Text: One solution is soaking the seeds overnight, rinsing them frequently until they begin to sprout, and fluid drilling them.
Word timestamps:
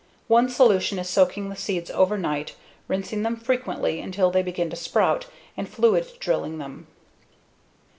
One 0.27 0.49
solution 0.49 0.97
is 0.97 1.07
soaking 1.07 1.49
the 1.49 1.55
seeds 1.55 1.91
overnight, 1.91 2.55
rinsing 2.87 3.21
them 3.21 3.35
frequently 3.35 3.99
until 4.01 4.31
they 4.31 4.41
begin 4.41 4.71
to 4.71 4.75
sprout, 4.75 5.27
and 5.55 5.69
fluid 5.69 6.13
drilling 6.19 6.57
them. 6.57 6.87